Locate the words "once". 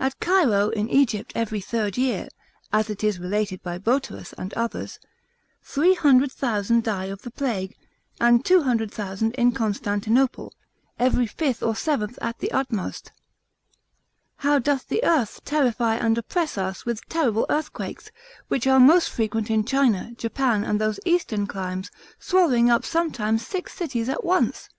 24.24-24.70